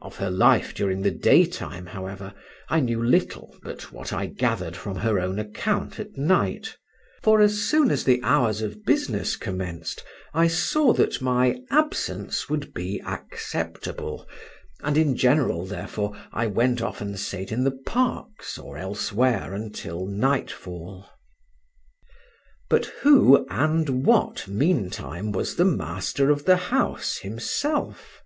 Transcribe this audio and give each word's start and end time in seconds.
Of 0.00 0.18
her 0.18 0.30
life 0.30 0.74
during 0.74 1.02
the 1.02 1.10
daytime, 1.10 1.86
however, 1.86 2.32
I 2.68 2.78
knew 2.78 3.02
little 3.02 3.58
but 3.64 3.90
what 3.90 4.12
I 4.12 4.26
gathered 4.26 4.76
from 4.76 4.98
her 4.98 5.18
own 5.18 5.40
account 5.40 5.98
at 5.98 6.16
night, 6.16 6.76
for 7.20 7.40
as 7.40 7.62
soon 7.62 7.90
as 7.90 8.04
the 8.04 8.22
hours 8.22 8.62
of 8.62 8.84
business 8.84 9.34
commenced 9.34 10.04
I 10.32 10.46
saw 10.46 10.92
that 10.92 11.20
my 11.20 11.58
absence 11.68 12.48
would 12.48 12.74
be 12.74 13.02
acceptable, 13.04 14.28
and 14.84 14.96
in 14.96 15.16
general, 15.16 15.66
therefore, 15.66 16.16
I 16.32 16.46
went 16.46 16.80
off 16.80 17.00
and 17.00 17.18
sate 17.18 17.50
in 17.50 17.64
the 17.64 17.72
parks 17.76 18.58
or 18.58 18.78
elsewhere 18.78 19.52
until 19.52 20.06
nightfall. 20.06 21.10
But 22.70 22.86
who 23.02 23.44
and 23.48 24.06
what, 24.06 24.46
meantime, 24.46 25.32
was 25.32 25.56
the 25.56 25.64
master 25.64 26.30
of 26.30 26.44
the 26.44 26.56
house 26.70 27.16
himself? 27.18 28.22